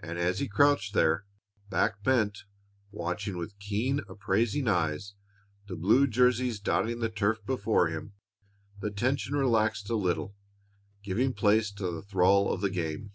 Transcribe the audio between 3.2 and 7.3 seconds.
with keen, appraising eyes the blue jersies dotting the